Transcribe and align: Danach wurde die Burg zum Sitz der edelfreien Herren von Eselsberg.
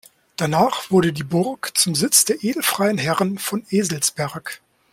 Danach 0.35 0.89
wurde 0.89 1.13
die 1.13 1.21
Burg 1.21 1.73
zum 1.77 1.93
Sitz 1.93 2.25
der 2.25 2.43
edelfreien 2.43 2.97
Herren 2.97 3.37
von 3.37 3.63
Eselsberg. 3.69 4.59